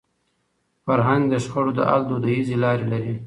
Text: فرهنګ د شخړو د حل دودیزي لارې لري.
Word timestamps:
فرهنګ 0.85 1.23
د 1.29 1.33
شخړو 1.43 1.71
د 1.75 1.79
حل 1.89 2.01
دودیزي 2.09 2.55
لارې 2.63 2.85
لري. 2.93 3.13